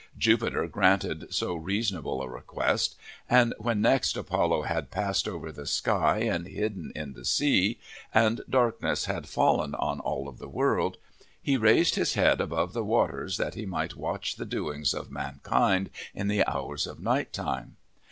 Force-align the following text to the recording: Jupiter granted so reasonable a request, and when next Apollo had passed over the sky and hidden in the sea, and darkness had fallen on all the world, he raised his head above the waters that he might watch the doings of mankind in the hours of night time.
Jupiter 0.17 0.65
granted 0.67 1.31
so 1.31 1.53
reasonable 1.53 2.23
a 2.23 2.27
request, 2.27 2.95
and 3.29 3.53
when 3.59 3.81
next 3.81 4.17
Apollo 4.17 4.63
had 4.63 4.89
passed 4.89 5.27
over 5.27 5.51
the 5.51 5.67
sky 5.67 6.21
and 6.21 6.47
hidden 6.47 6.91
in 6.95 7.13
the 7.13 7.23
sea, 7.23 7.79
and 8.11 8.41
darkness 8.49 9.05
had 9.05 9.29
fallen 9.29 9.75
on 9.75 9.99
all 9.99 10.31
the 10.31 10.49
world, 10.49 10.97
he 11.39 11.55
raised 11.55 11.93
his 11.93 12.15
head 12.15 12.41
above 12.41 12.73
the 12.73 12.83
waters 12.83 13.37
that 13.37 13.53
he 13.53 13.67
might 13.67 13.95
watch 13.95 14.37
the 14.37 14.45
doings 14.47 14.95
of 14.95 15.11
mankind 15.11 15.91
in 16.15 16.27
the 16.29 16.43
hours 16.47 16.87
of 16.87 16.99
night 16.99 17.31
time. 17.31 17.75